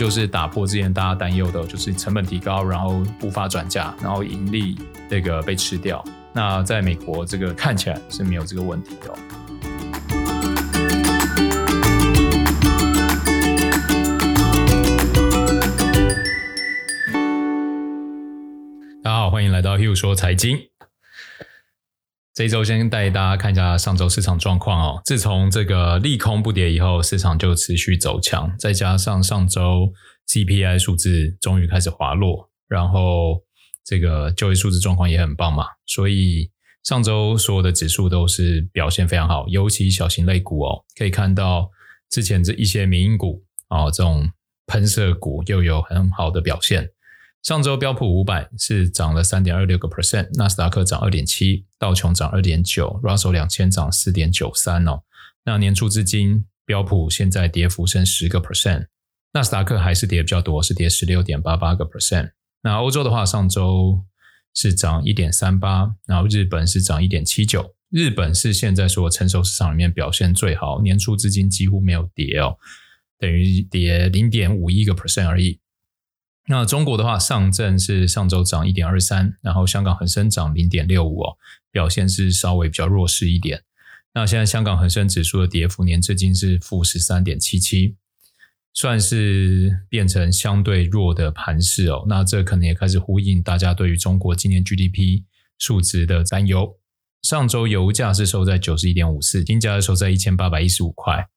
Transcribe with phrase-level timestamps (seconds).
[0.00, 4.74] 就是打破之前大家担忧的，就是成本提高，然后无法转嫁，然后盈利
[5.10, 6.02] 这个被吃掉。
[6.32, 9.10] 那在美国，这个看起来是没有这个问题的。
[19.02, 20.69] 大家好，欢迎来到 Hugh 说财经。
[22.40, 25.02] 这周先带大家看一下上周市场状况哦。
[25.04, 29.92] 自从这个利空不跌以后，市场就持续走强，再加上上周
[30.26, 33.42] CPI 数字终于开始滑落，然后
[33.84, 36.50] 这个就业数字状况也很棒嘛，所以
[36.82, 41.68] 上周所有的指数都是表现非常好，尤其小型类股哦，可以看到
[42.08, 44.26] 之前这一些民营股哦，这种
[44.66, 46.88] 喷射股又有很好的表现。
[47.42, 55.02] 上周标普五百是涨了三点二六个 percent，纳斯达克涨二点七，道琼涨二点九，Russell 两千涨四点九三哦。
[55.44, 58.88] 那年初至今，标普现在跌幅升十个 percent，
[59.32, 62.32] 纳斯达克还是跌比较多，是跌十六点八八个 percent。
[62.62, 64.04] 那欧洲的话，上周
[64.54, 72.58] 是涨一点三八，然后日本是涨一点七九，日本是现在所有成熟市场里面表现最好，年初至今几乎没有跌哦，
[73.18, 75.58] 等于跌零点五一个 percent 而已。
[76.46, 81.36] 那中国的话，上证是上周涨一点二三，然后香港恒生涨零点六五哦，
[81.70, 83.62] 表现是稍微比较弱势一点。
[84.14, 87.94] 那现在香港恒生指数的跌幅年至今是负十三点七七，
[88.74, 92.04] 算是变成相对弱的盘势哦。
[92.08, 95.22] 那这可能也开始呼应大家对于中国今年 GDP
[95.58, 96.76] 数值的担忧。
[97.22, 101.28] 上周油价是收在九十一点五四，金价是收在一千八百一十五块。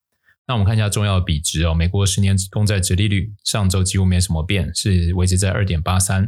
[0.48, 6.28] 那我们看一下重要的比值哦，美国十年公债殖利率上周几乎没什么变，是维持在二点八三。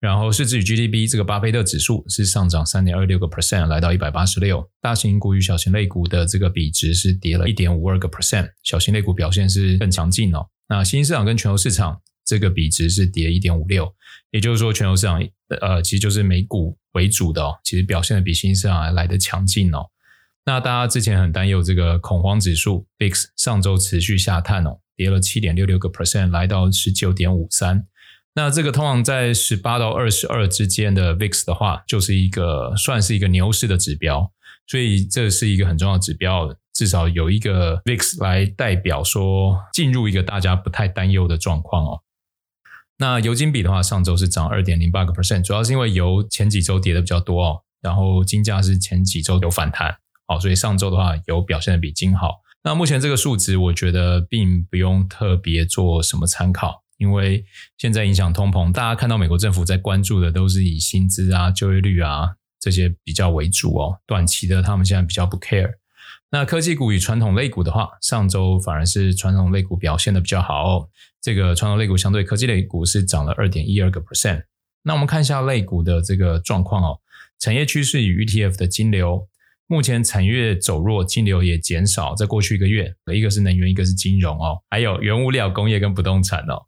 [0.00, 4.70] 然后市值与 GDP 这个巴菲特指数是上涨三点二六个 percent，来到一百八十六。
[4.80, 10.46] 大型股与小型类股的这个比值是跌了一点五二个 percent，小型类股表现是更强劲哦。
[10.68, 13.92] 那新兴市场跟全球市场这个比值是跌一点五六，
[14.30, 15.20] 也就是说全球市场
[15.60, 19.84] 呃其实就是美股为主的哦，其实表现的比新兴市场还来得强劲哦。
[20.44, 27.86] 那大家之前很担忧这个恐慌指数 VIX 上周持续下探哦，跌了七点六六个 percent，来到十九点五三。
[28.34, 34.32] 那这个通常在十八到二十二之间的 VIX 的话，就是一个算是一个牛市的指标，
[34.66, 42.00] 所以这是一个很重要的指标，至少有一个 VIX 来代表说进入一个大家不太担忧的状况哦。
[42.98, 49.98] 那油金比的话，上周是涨二点零八个 percent，主要是因为油前几周跌的比较多哦，然后金价是前几周有反弹。
[50.28, 52.42] 好，所以上周的话，有表现的比金好。
[52.62, 57.46] 那目前这个数值，我觉得并不用特别做什么参考，因为
[57.78, 64.00] 现在影响通膨，大家看到美国政府在关注的都是以薪资啊、就业率啊这些比较为主哦。
[64.06, 65.76] 短期的，他们现在比较不 care。
[66.30, 70.88] 那科技股与传统类股的话，上周反而是传统类股表现的比较好哦。
[71.22, 74.42] 这个传统类股相对科技类股是涨了二点一二个 percent。
[74.82, 77.00] 那我们看一下类股的这个状况哦，
[77.38, 79.26] 产业趋势与 ETF 的金流。
[79.70, 82.14] 目前产业走弱，金流也减少。
[82.14, 86.64] 在过去一个月，一个是能源，一个是金融哦，还有原物料、工业跟不动产哦。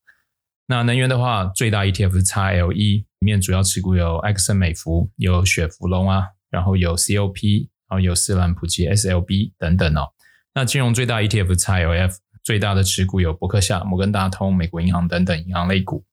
[0.67, 10.13] 那能源的话，最大 ETF 是 XLE，里面主要持股有埃克森美孚、有雪佛龙啊，然后有 COP，然后有斯兰普吉 SLB 等等哦。
[10.55, 16.05] 那金融最大 ETF 是 XLF，最大的持股有伯克夏、摩根大通、美国银行等等银行类股。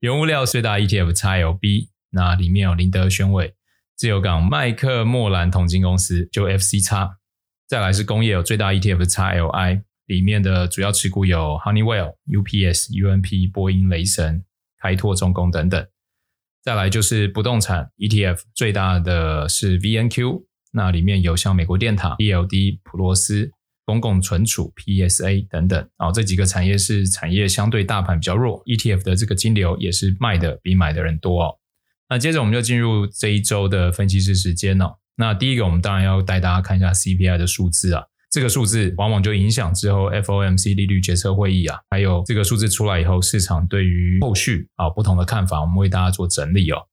[0.00, 3.55] 原物料最大 ETF XLB，那里面有林德宣伟。
[3.96, 7.14] 自由港麦克莫兰统金公司就 FCX，
[7.66, 14.44] 再来是工业有最大 ETF 的 XLI，里面的主要持股有 Honeywell、UPS、UNP、波音、雷神、
[14.78, 15.86] 开拓重工等等。
[16.62, 23.50] 再来就是不动产 ETF，最大的是 VNQ，那里面有像美国电塔、ELD、普罗斯、
[23.86, 25.78] 公共存储 PSA 等等。
[25.96, 31.58] 然后这几个产业是产业相对大盘比较弱，ETF 的这个金流也是卖的比买的人多哦。
[32.08, 34.96] 那接着我们就进入这一周的分析师时间哦。
[35.16, 38.04] 那第一个，我们当然要带大家看一下 CPI 的数字啊。
[38.30, 46.86] 这个数字往往就影响之后 FOMC 利率决策会议啊，还有这个数字出来以后，市场对于后续啊不同的看法，我们为大家做整理哦。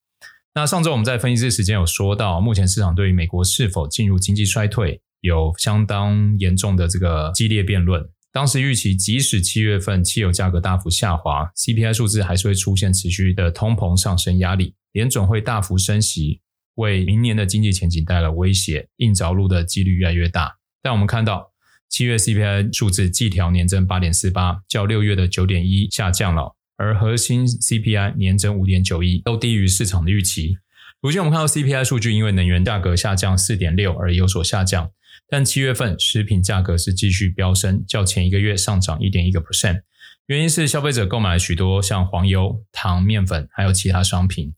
[0.56, 8.08] 那上周我们在分析师时间有说到，目前市场对于美国是否进入经济衰退有相当严重的这个激烈辩论。
[8.34, 14.74] 当时预期，即使七月份汽油价格大幅下滑，CPI 数字还是会出现持续的通膨上升压力。
[14.92, 16.42] 联准会大幅升息，
[16.76, 20.56] 为明年的经济前景带来威胁，硬着陆的几率越来越大。
[20.82, 21.52] 但我们看到
[21.88, 30.58] 七月 CPI 数字季调年增八点四八，较六月的九点一下降了，而核心 CPI 年增五点九一，都低于市场的预期。
[31.02, 34.90] 如今我们看到 CPI 数据因为能源价格下降四点六而有所下降，
[35.34, 39.82] 但七月份食品价格是继续飙升，较前一个月上涨一点一个 percent。
[40.28, 44.54] 原因是消费者购买了许多像黄油、糖、面粉，还有其他商品。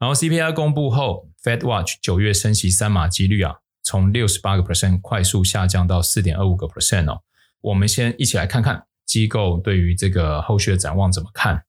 [0.00, 7.20] 然后 CPI 公布后，Fed Watch 九月升息三码几率啊，从六十八个 percent 快速下降到四点二五个 percent 哦。
[7.60, 11.62] 我们先一起来看看机构对于这个后续的展望怎么看。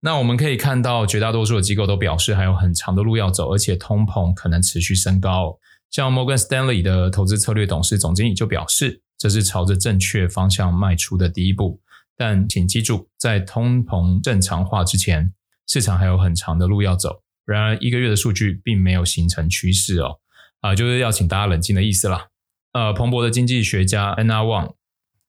[0.00, 5.58] 那我们可以看到，绝大多数的机构都表示还有很长的路要走，而且通膨可能持续升高。
[5.94, 11.80] 像 Morgan Stanley 的投资策略董事总经理就表示，这是朝着正确方向迈出的第一步。
[12.16, 15.32] 但请记住，在通膨正常化之前，
[15.68, 17.22] 市场还有很长的路要走。
[17.44, 20.18] 然而，一个月的数据并没有形成趋势哦，
[20.62, 22.26] 啊，就是要请大家冷静的意思啦。
[22.72, 24.74] 呃，彭博的经济学家 Anna Wang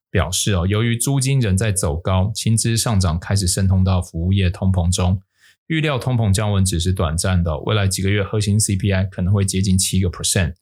[0.09, 5.21] 表示哦，由于租金仍在走高，薪资上涨开始渗透到服务业通膨中，
[5.67, 10.53] 预料通膨降温只是短暂的，未来几个月核心 CPI 可能会接近七个 percent。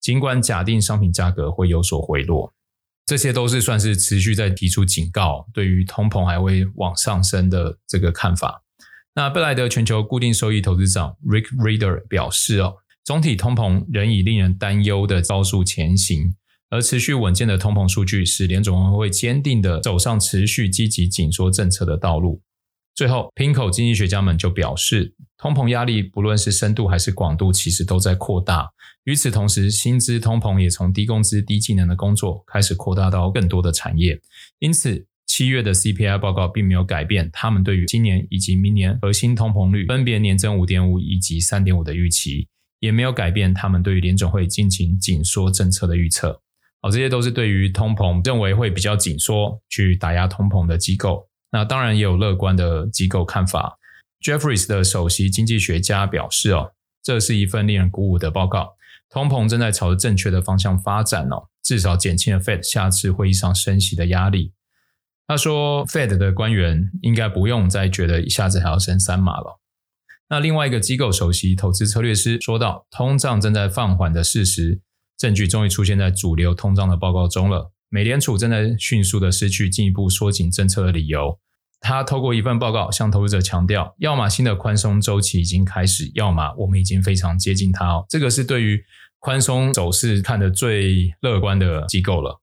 [0.00, 2.54] 尽管假定商品价格会有所回落，
[3.06, 8.62] 这些都是算是持续在提出警告，对于通膨还会往上升的这个看法。
[9.16, 16.36] 那贝莱德全球固定收益投资长 Rick Reader 表示：“哦，总体通膨仍以令人担忧的高速前行，
[16.70, 22.42] 而持续稳健的通膨数据使联总会坚定地走上持续积极紧缩政策的道路。”
[22.96, 28.70] 最后，Pinco 经济学家们就表示，通膨压力不论是深度还是广度，其实都在扩大。
[29.04, 34.20] 与此同时，薪资通膨也从低工资、低技能的工作开始扩大到更多的产业，
[34.58, 35.06] 因此。
[35.28, 42.46] 七月的 CPI 报告并没有改变他们对于今年以及明年核心通膨率分别年增五点五以及三点五的预期，
[42.78, 46.40] 也没有改变他们对于联准会进行紧缩政策的预测。
[46.80, 51.28] 好，这些都是对于通膨认为会比较紧缩去打压通膨的机构。
[51.50, 53.78] 那当然也有乐观的机构看法。
[54.22, 56.72] Jeffries 的首席经济学家表示：“哦，
[57.02, 58.74] 这是一份令人鼓舞的报告，
[59.08, 64.52] 通膨正在朝着正确的方向发展哦，至少减轻了 Fed 下次会议上升息的压力。”
[65.28, 69.60] 他说，Fed 的官员应该不用再觉得一下子还要升三码了。
[70.28, 74.80] 那另外一个机构首席投资策略师说道，通胀正在放缓的事实
[75.18, 77.72] 证据终于出现在主流通胀的报告中了。
[77.88, 81.38] 美联储正在迅速的失去进一步缩紧政策的理由。
[81.80, 88.06] 他透过一份报告向投资者强调，要么新的宽松周期已经开始，要么我们已经非常接近它哦。
[88.08, 88.82] 这个是对于
[89.20, 92.40] 宽松走势看得最乐观的机构了。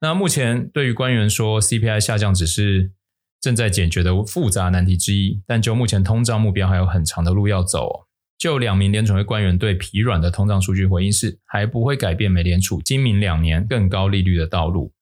[0.00, 2.92] 那目前对于官员说，CPI 下降只是
[3.40, 8.06] 正在解决的复杂难题之一，但就目前通胀目标还有很长的路要走。
[8.40, 14.94] 就两名联储会官员对疲软的通胀数据回应是，还不会改变美联储今明两年更高利率的道路。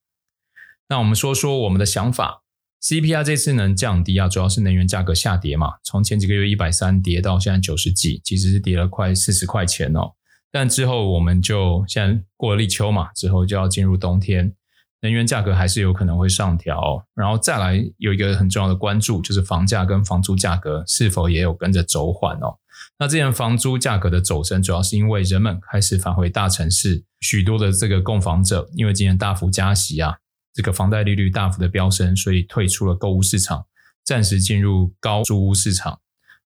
[0.88, 2.42] 那我们说说我们的想法
[2.82, 10.14] ，CPI 这次能降低啊，主要是能源价格下跌嘛，从前几个月一百三跌到现在九十几，其实是跌了快四十块钱哦。
[10.50, 14.52] 但之后我们就现在过了立秋嘛，之后就要进入冬天。
[15.00, 22.58] 能源价格还是有可能会上调，然后再来有一个很重要的关注，就是房价跟房租价格是否也有跟着走缓哦。
[22.98, 30.16] 那之前房租价格的走升，主要是因为人们开始返回大城市，许多的这个购房者因为今年大幅加息啊，
[30.52, 33.66] 这个房贷利率大幅的飙升，所以退出了购物市场，
[34.04, 36.00] 暂时进入高租屋市场。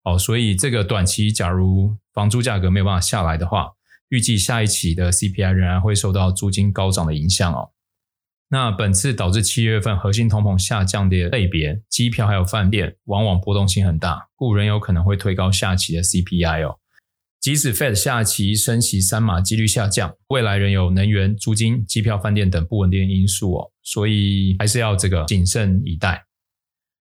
[0.04, 3.74] 哦，所以这个短期假如房租价格没有办法下来的话，
[4.08, 7.70] 预计下一期的 CPI 仍然会受到租金高涨的影响哦。
[8.52, 16.80] 那本次导致七月份核心通膨下降的类别，机票还有饭店，往往波动性很大，故仍有可能会推高下期的 CPI 哦。
[17.40, 26.26] 即使 Fed 下期升息三码几率下降，未来仍有能源、租金、机票、饭店等不稳定因素哦，所以还是要这个谨慎以待。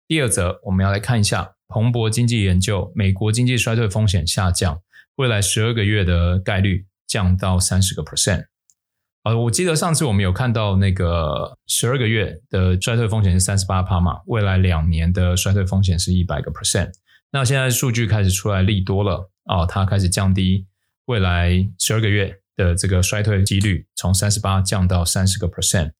[0.09, 4.81] 第二则，我们要来看一下彭博经济研究，美国经济衰退风险下降，
[5.15, 8.47] 未来十二个月的概率降到三十个 percent。
[9.27, 16.93] 呃，我记得上次我们有看到那个十二个月的衰退风险是三十八趴嘛，未来两年的衰退风险是一百个 percent。
[17.33, 20.65] 那现在数据开始出来利多了啊，它开始降低
[21.07, 25.91] 未来十二个月的这个衰退几率，从三十八降到三十个 percent。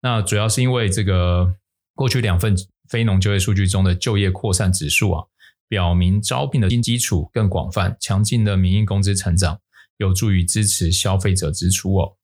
[0.00, 1.56] 那主要是因为这个
[1.96, 2.54] 过去两份
[2.88, 5.24] 非农就业数据中的就业扩散指数啊，
[5.66, 9.58] 表明招聘的新基础更广泛，强劲的名义工资成长
[9.96, 12.16] 有助于支持消费者支出哦。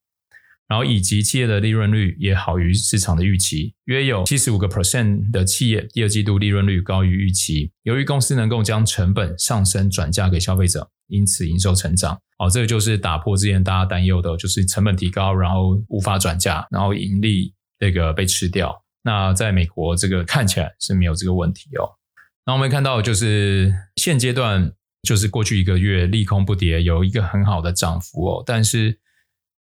[0.70, 7.72] 然后以及企业的利润率也好于市场的预期，约有七十五个 percent 的企业第二季度利润率高于预期。
[7.82, 12.16] 由于公司能够将成本上升转嫁给消费者，因此营收成长。
[12.38, 18.84] 好，这个就是打破之前大家担忧的，就是成本提高，然后无法转嫁，然后盈利这个被吃掉。
[19.02, 21.98] 那在美国这个看起来是没有这个问题哦。
[22.46, 24.72] 那我们看到就是现阶段
[25.02, 29.00] 就是过去一个月利空不跌，有一个很好的涨幅哦，但是。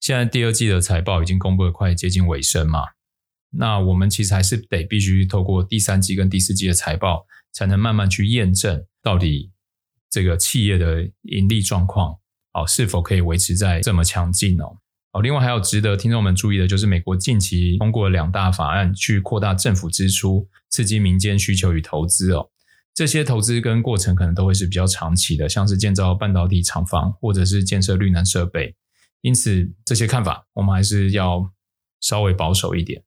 [0.00, 2.80] 现在第二季的财报已经公布了，快接近尾声嘛。
[3.50, 9.50] 那我们其实还是得必须透过第三季跟第四季的财报，才能慢慢去验证到底
[10.10, 12.18] 这个企业的盈利状况
[12.52, 14.76] 哦，是否可以维持在这么强劲哦。
[15.12, 22.50] 哦，另外还有值得听众们注意的，就是美国近期通过了两大法案，去扩大政府支出，刺激民间需求与投资哦。
[22.94, 28.74] 这些投资跟过程可能都会是比较长期的，像是建造半导体厂房，或者是建设绿能设备。
[29.26, 31.50] 因此，这些看法我们还是要
[32.00, 33.02] 稍微保守一点。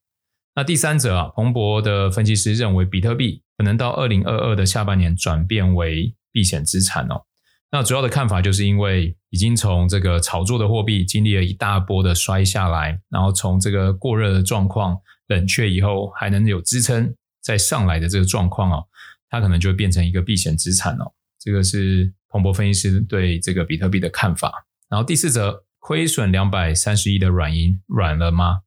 [0.54, 7.24] 那第三者啊，彭博的分析师认为，比特币可能到二零二二的下半年转变为避险资产哦。
[7.72, 18.84] 那主要的看法就是因为已经从这个炒作的货币经历了一大波的摔下来，然后从这个过热的状况冷却以后，还能有支撑再上来的这个状况哦，
[19.30, 21.14] 它可能就会变成一个避险资产哦。
[21.40, 24.52] 这个是彭博分析师对这个比特币的看法。
[24.90, 28.60] 然后第四则，亏损两百三十亿的软银软了吗？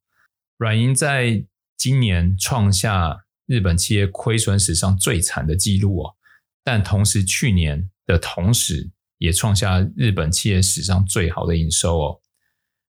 [0.57, 1.45] 软银在
[1.77, 6.17] 今年创下日本企业亏损史上最惨的记录哦，
[6.65, 7.89] 但同时去年。
[8.05, 12.21] 的同时，也创下日本企业史上最好的营收哦。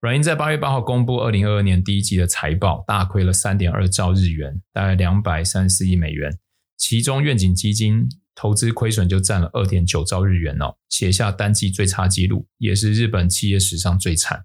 [0.02, 6.40] 软银在八月八号公布二零二二年第一季的财报，大亏了三点二兆日元，大概两百三十四亿美元。
[6.76, 14.44] 其中愿景基金投资亏损就占了二点九兆日元哦，写下单季最差纪录，也是日本企业史上最惨，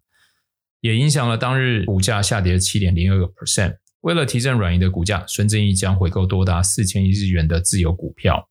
[0.80, 3.78] 也影响了当日股价下跌七点零二个 percent。
[4.02, 8.48] 为了提振软银的股价，孙正义将回购多达四千亿日元的自有股票。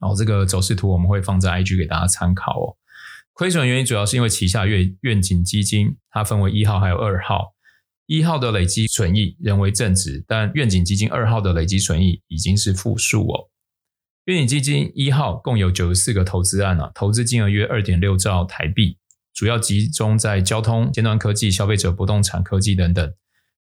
[0.00, 2.76] 然后这个走势图我们会放在 IG 给大家参考哦。
[3.34, 7.54] 亏损原因主要是因为旗下愿愿景基金它分为一号还有二号，
[8.06, 13.50] 一号的累积损益仍为正值，但愿景基金二号的累积损益已经是负数哦。
[14.26, 18.98] 愿景基金一号共有九十四个投资案啊，投资金额约二点六兆台币，
[19.32, 23.12] 主要集中在交通、尖端科技、消费者不动产科技等等，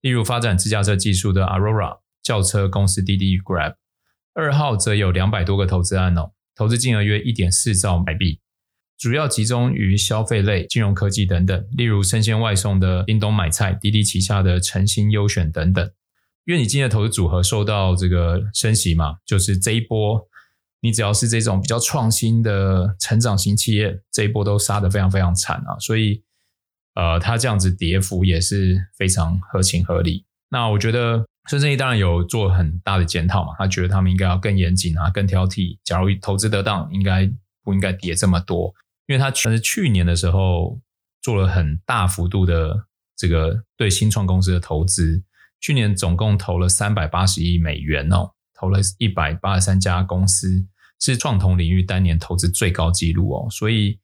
[0.01, 3.75] 例如发展自驾车技术的 Aurora 轿车公司滴滴 Grab。
[4.33, 8.39] 二号则有两百多个投资案哦，投资金额约一点四兆台币，
[8.97, 15.89] 主要集中于消费类、金融科技等等，例如生鲜外送的叮咚买菜、滴滴旗下的诚心优选等等。
[16.45, 20.27] 愿景基金的投资组合受到这个升息嘛，就是这一波，
[20.81, 26.23] 你只要是这种比较创新的成长型企业，这一波都杀得非常非常惨啊，所以
[26.95, 30.25] 呃，它这样子跌幅也是非常合情合理。
[30.49, 31.25] 那我觉得。
[31.49, 35.77] 孙正义当然有做很大的检讨嘛，他觉得他们应该要更严谨啊，更挑剔。
[35.81, 37.25] 假如投资得当，应该
[37.63, 38.73] 不应该跌这么多？
[39.05, 40.77] 因为他其实去年的时候
[41.21, 45.23] 做了很大幅度的这个对新创公司的投资，
[45.61, 50.65] 去年总共投了三百八十亿美元哦，投了一百八十三家公司，
[50.99, 53.47] 是创投领域单年投资最高纪录哦。
[53.49, 53.99] 所以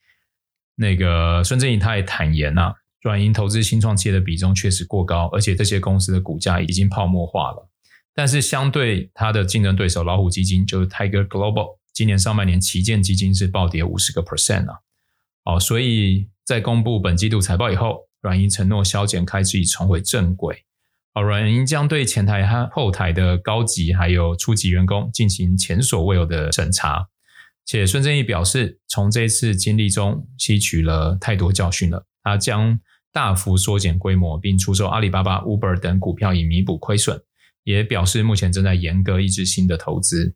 [0.76, 2.76] 那个孙正义他也坦言呐、啊。
[3.02, 7.70] 软银投资新创企业的比重确实过高，而且这些公司的股价已经泡沫化了。
[8.14, 14.80] 但是相对它的竞争对手老虎基金，就是 Tiger Global，今年上半年旗舰基金是暴跌五十个 percent 啊。
[15.44, 20.64] 哦，所以在公布本季度财报以后，软银承诺削减开支以重回正轨。
[21.14, 27.08] 哦，软银将对前台和后台的高级还有初级员工进行前所未有的审查。
[27.66, 32.80] 且孙正义表示，从这次经历中吸取了太多教训了，他将。
[33.16, 37.22] 大幅缩减规模，并出售阿里巴巴、Uber 等股票以弥补亏损，
[37.64, 40.34] 也表示目前正在严格抑制新的投资。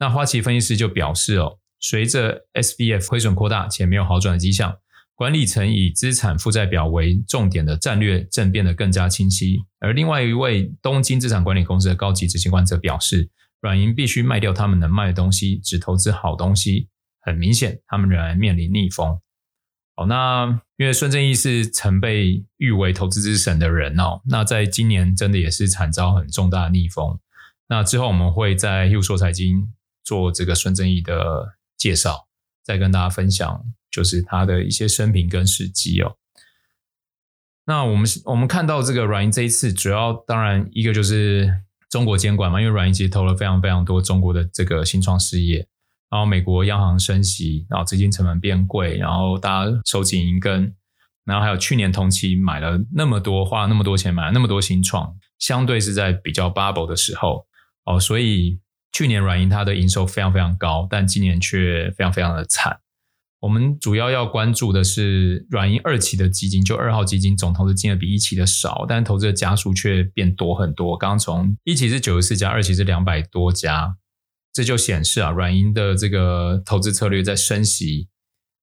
[0.00, 4.78] 那花旗分析师就表示哦，随着 SBF 亏损扩大且没有好转的迹象，
[5.18, 9.64] 管理层以资产负债表为重点的战略正变得更加清晰。
[9.80, 13.28] 而另外一位东京资产管理公司的高级执行官则表示，
[13.60, 16.88] 软银必须卖掉他们能卖的东西，只投资好东西。
[17.20, 19.18] 很明显，他们仍然面临逆风。
[19.96, 27.18] 好，那因为孙正义是曾被誉为投资之神的人哦，那在今年真的也是惨遭很重大的逆风。
[27.68, 32.27] 那之后我们会在 h u 说财经做这个孙正义的介绍，
[32.68, 36.16] 再跟大家分享就是他的一些生平跟事迹哦。
[37.64, 45.66] 那我们我们看到这个软银这一次主要当然一个就是中国监管嘛，因为软银其实投了非常非常多中国的这个新创事业。
[46.10, 50.74] 然后美国央行升息，然后资金成本变贵，然后大家收紧银根，
[51.24, 57.46] 然后还有去年同期买了那么多，花了那么多钱买了那么多新创，相对是在比较 bubble 的时候
[57.84, 58.60] 哦，所以
[58.92, 62.80] 去年软银它的营收非常非常高，但今年却非常非常的惨。
[63.40, 70.96] 我们主要要关注的是软银二期的基金，就二号基金总投资金额比一期的少，但投资的家数却变多很多。
[70.96, 73.96] 刚刚从一期是九十四家，二期是两百多家。
[74.52, 78.08] 这就显示啊，软银的这个投资策略在升息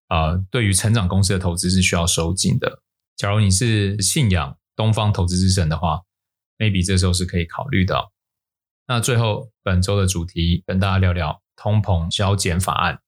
[0.08, 2.82] 啊、对于成长公司的投资是需要收紧的。
[3.16, 6.02] 假如你是信仰东方投资之神的话
[6.58, 8.12] ，maybe 这时候是可以考虑的。
[8.88, 13.00] 那最后本周的主题跟大家聊聊通膨削减法案。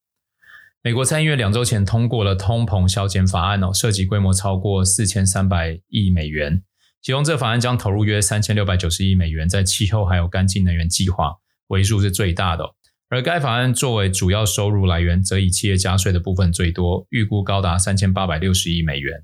[0.82, 6.64] 美国参议院两周前通过了通膨削减法案哦，涉及规模超过四千三百亿美元，
[7.02, 11.36] 其中这法案将投入约三千六百九十亿美元在气候还有干净能源计划，
[11.68, 12.74] 为数是最大的。
[13.10, 19.24] 而该法案作为主要收入来源，则以企业加税的部分最多，预估高达三千八百六十亿美元。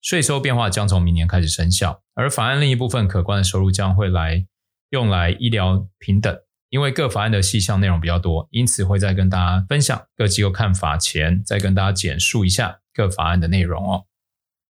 [0.00, 4.46] 税收变化将从明年开始生效，而法案另一部分可观的收入将会来
[4.90, 6.38] 用来医疗平等。
[6.68, 14.04] 因为各法案的细项内容比较多，因此会再跟大家分享各机构看法前，再跟大家简述一下各法案的内容哦。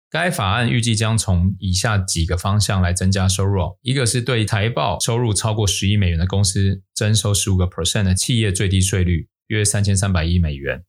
[0.09, 10.79] 该法案预计将从以下几个方向来增加收入：一个是对财报收入超过十亿美元的公司征收十五个 percent 的企业最低税率，约三千三百亿美元；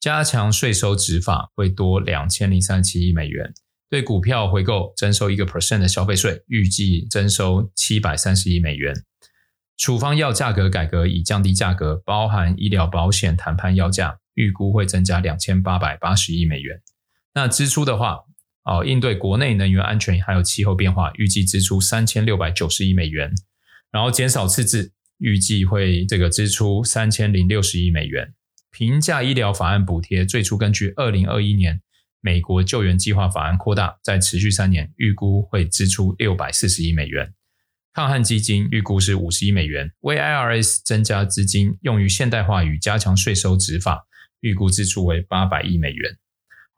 [0.00, 3.52] 加强税收执法会多两千零三十七亿美元；
[3.94, 8.92] 对股票回购征收一个 percent 的消费税，预计征收七百三十亿美元；
[9.76, 16.82] 处方药价格改革以降低价格，包含医疗保险谈判药价，预估会增加两千八百八十亿美元。
[17.34, 18.18] 那支出的话，
[18.64, 23.30] 哦，应对国内能源安全还有气候变化，预计支出三千六百九十亿美元，
[23.92, 28.34] 然后减少赤字，预计会这个支出三千零六十亿美元。
[28.72, 31.80] 平价医疗法案补贴最初根据二零二一年
[32.24, 37.34] 美国救援计划法案扩大，在持续三年，预估会支出六百四十亿美元。
[37.92, 44.06] 抗旱基金预估是五十亿美元，为 IRS 增加资金用于现代化与加强税收执法，
[44.40, 46.16] 预估支出为八百亿美元。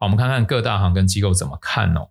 [0.01, 2.11] 好，我们看看各大行跟机构怎么看哦。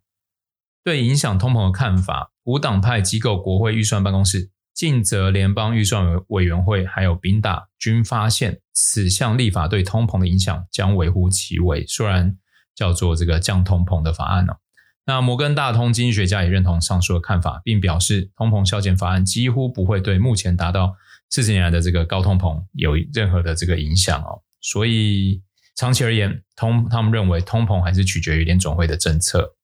[0.82, 12.38] 对影响通膨的看法，无党派机构国会预算办公室、尽责联邦预算委员会还有宾大均发现，此项立法对通膨的影响将微乎其微，虽然
[12.76, 14.58] 叫做这个降通膨的法案哦。
[15.06, 20.96] 那摩根大通经济学家也认同上述的看法，并表示通膨削减法案几乎不会对目前达到
[21.30, 24.42] 四十年来的这个高通膨有任何的这个影响哦。
[24.62, 25.42] 所以。
[25.78, 29.56] 长期而言，通他们认为通膨还是取决于联总会的政策。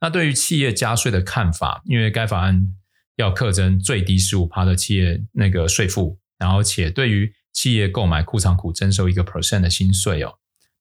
[0.00, 2.66] 那对于企业加税的看法，因为该法案
[3.14, 10.34] 要课征最低十五趴的企业那个税负，然后且对于企业购买库藏股征收一个 percent 的新税哦，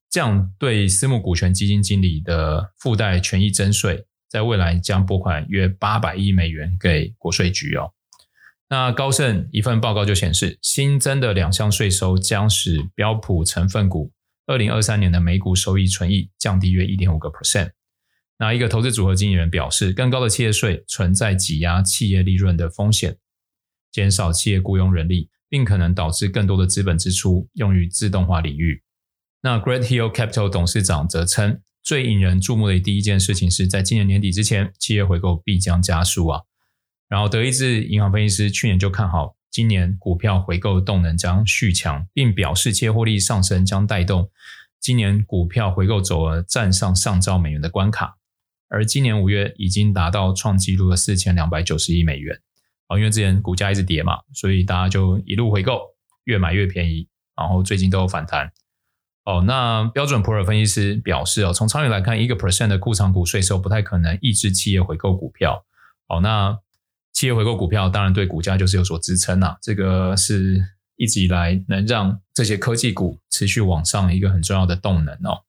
[0.09, 7.93] 这样对私募股权基金经理的附带权益征税，在未来将拨款约八百亿美元给国税局哦。
[8.69, 14.11] 那高盛一份报告就显示，新增的两项税收将使标普成分股。
[14.45, 17.71] 二零二三年的每股收益存益降低约一点五个 percent。
[18.39, 23.17] 那一个投资组合经理人表示，更高的企业税存在挤压企业利润的风险，
[23.91, 28.81] 减少企业雇佣人力，并可能导致更多的资本支出用于自动化领域。
[29.41, 36.41] 那 Great Hill Capital 董事长则称，最引人注目的第一件事情是在今年年底之前，企业回购必将加速啊。
[37.07, 39.35] 然后德意志银行分析师去年就看好。
[39.51, 44.29] 今年股票回购动能将续强，并表示切获利上升将带动
[44.79, 48.17] 今年股票回购总额站上上兆美元的关卡，
[48.67, 52.39] 而今年五月已经达到创纪录的四千两百九十亿美元。
[52.89, 55.79] 哦，因为之前股价一直跌嘛，所以大家就一路回购，
[56.25, 58.51] 越买越便宜，然后最近都有反弹。
[59.25, 65.65] 哦，那标准普尔分析师表示哦，从长远来看，一个 percent 的库藏股税收不太可能抑制企业回购股票。
[66.07, 66.59] 哦，那。
[67.11, 70.63] 企业回购股票当然对股价就是有所支撑呐，这个是
[70.95, 75.43] 一直以来能让这些科技股持续往上一个很重要的动能哦。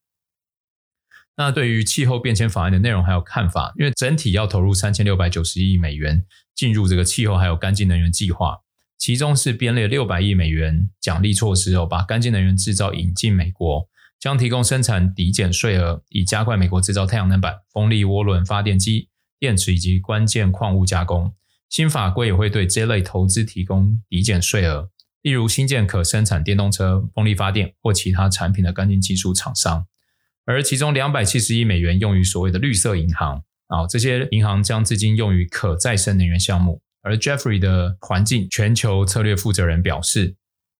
[1.37, 8.59] 那对于气候变迁法案的内容还有看法，因为整体要投入三千六百九十亿美元进入这个气候还有干净能源计划，
[9.01, 19.09] 其中是编列六百亿美元奖励措施哦，把干净能源制造引进美国，将提供生产抵减税额，以加快美国制造太阳能板、风力涡轮发电机、
[19.39, 21.33] 电池以及关键矿物加工。
[21.67, 24.91] 新法规也会对这类投资提供抵减税额，
[25.23, 29.87] 例如新建可生产电动车、风力发电或其他产品的干净技术厂商。
[30.45, 36.83] 而其中两百七十亿美元用于所谓的绿色银行啊，这些银行将资金用于可再生能源项目。
[37.01, 40.35] 而 Jeffrey 的环境全球策略负责人表示，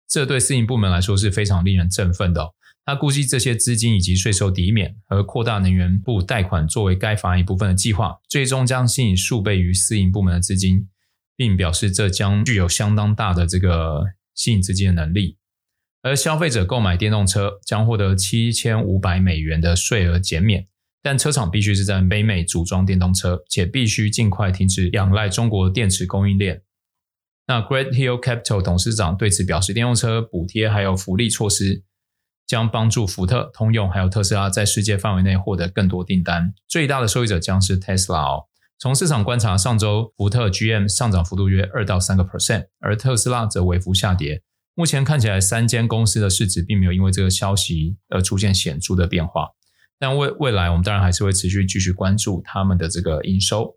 [0.08, 2.54] 这对私营部门来说是非常令人振奋的。
[2.84, 10.90] 他估计这些资金以及税收抵免和扩大能源部贷款作为该法案一部分的计划，最终将吸引数倍于私营部门的资金，
[11.36, 15.38] 并表示这将具有相当大的这个吸引资金的能力。
[16.02, 20.68] 而消费者购买电动车将获得七千五百美元的税额减免，
[21.02, 26.62] 但车厂必须是在北美组装电动车，且必须尽快停止仰赖中国电池供应链。
[27.48, 31.84] 那 Great Hill Capital 董事长对此表示，电动车补贴还有福利措施。
[32.48, 36.54] 将帮助福特、通用还有特斯拉在世界范围内获得更多订单。
[36.68, 38.44] 最大的受益者将是 Tesla 哦。
[38.78, 44.42] 从市场观察，上周福特 GM 上涨幅度约二到三个 percent，而特斯拉则微幅下跌。
[44.76, 49.52] 目前看起来，三间公司的市值并没有因为这个消息而出现显著的变化。
[50.02, 53.76] 但未未来，我们当然还是会持续继续关注他们的这个营收。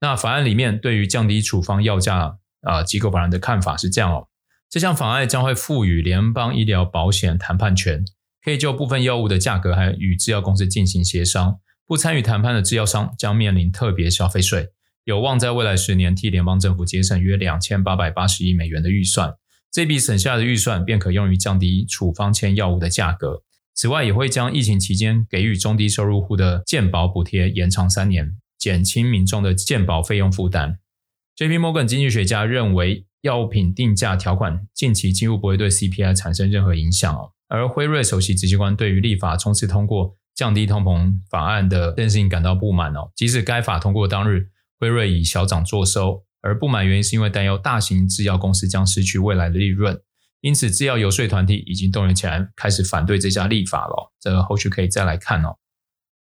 [0.00, 4.28] 那法案里面对于降低处方药价啊、机构法人的看法是这样哦。
[4.70, 8.02] 这项法案将会赋予联邦医疗保险谈判权，
[8.42, 11.60] 可以就部分药物的价格还与制药公司进行协商。
[11.86, 14.68] 不参与谈判的制药商将面临特别消费税，
[15.04, 19.34] 有望在未来十年替联邦政府节省约两千八百八十亿美元的预算。
[19.70, 23.42] 这笔省下的预算便可用于降低处方签药物的价格。
[23.74, 30.78] 此外，也会将疫情期间给予中低收入户的健保补贴延长三年，减轻民众的健保费用负担。
[31.36, 31.58] J.P.
[31.58, 37.32] Morgan 经济学家认为，药品定价条款近期几乎不会对 CPI 产生任何影响哦。
[37.48, 43.10] 而辉瑞首席执行官对于立法冲刺通过降低通膨法案的任性感到不满哦。
[43.16, 50.00] 即使该法通过当日，辉瑞以小涨作收，而不满原因是因为担忧大型制药公司将失去未来的利润。
[50.40, 54.12] 因此，制药游说团体已经动员起来，开始反对这项立法了。
[54.20, 55.56] 这个后续可以再来看哦。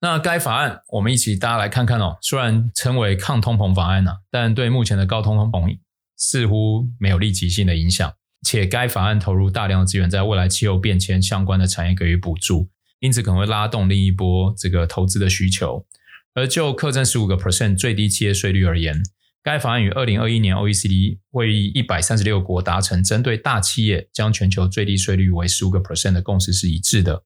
[0.01, 2.17] 那该法案，我们一起大家来看看哦。
[2.21, 5.77] 虽然称为抗通膨法案呢，但对目前的高通膨
[6.15, 8.13] 似乎没有立即性的影响。
[8.43, 15.86] 且该法案投入大量的资源，在未来气候变迁相关的产业给予补助，因此可能会拉动另一波这个投资的需求。
[16.36, 19.01] 而就课征十五个 percent 最低企业税率而言，
[19.47, 27.23] 该法案与二零二一年 OECD 会议一百三十六国达成针对大企业将全球最低税率为十五个 percent 的共识是一致的。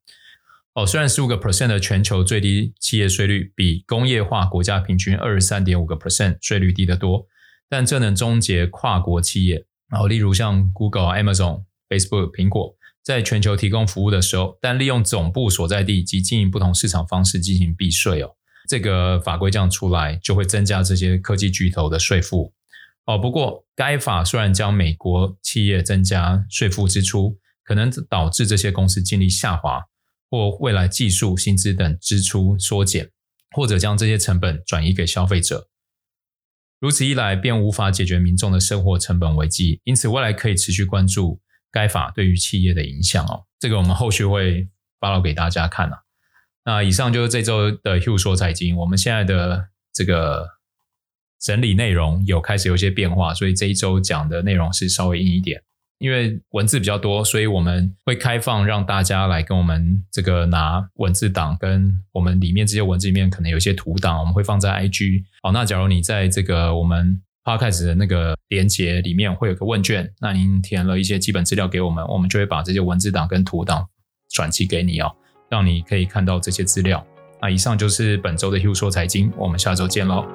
[0.75, 7.25] 哦，虽然十五个 percent 的全球最低企业税率比工业化国家平均二十三点五个 percent 税率低得多，
[7.67, 18.35] 但这能终结跨国企业，然哦，例如像 Google、Amazon、Facebook、苹果在全球提供服务的时候，但利用总部所在地及经营不同市场方式进行避税哦。
[18.71, 22.53] 这个法规这样出来，就会增加这些科技巨头的税负
[23.03, 23.17] 哦。
[23.17, 29.83] 不过，该法虽然将美国企业增加税负支出，可能导致这些公司净利下滑，
[30.29, 33.11] 或未来技术、薪资等支出缩减，
[33.53, 35.67] 或者将这些成本转移给消费者。
[36.79, 39.81] 如此一来，便无法解决民众的生活成本危机。
[39.83, 43.43] 因此，未来可以持续关注该法对于企业的影响哦。
[43.59, 46.03] 这个我们后续会发布给大家看啊。
[46.71, 48.77] 那以上就是这周的 Hugh 说财经。
[48.77, 50.47] 我们现在的这个
[51.37, 55.61] 整理内容有开始有些变化，所以这一周讲的内容是稍微硬一点。
[55.99, 65.25] 因为文字比较多，所以我们会开放让大家来跟我们这个拿文字档，跟我们里面这些文字里面可能有一些图档，我们会放在 IG。
[65.43, 73.89] 好，那假如你在这个我们 Podcast 的那个连接里面会有个问卷，那您填了一些基本资料给我们，我们就会把这些文字档跟图档
[74.29, 75.17] 转寄给你哦。
[75.51, 77.05] 让你可以看到这些资料。
[77.41, 80.25] 那以上就是本周的 Hugh 说财经，我们下周见喽。